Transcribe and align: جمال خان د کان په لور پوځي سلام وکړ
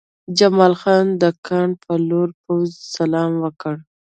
جمال 0.37 0.73
خان 0.81 1.05
د 1.21 1.23
کان 1.47 1.69
په 1.83 1.93
لور 2.07 2.29
پوځي 2.43 2.79
سلام 2.95 3.31
وکړ 3.43 3.75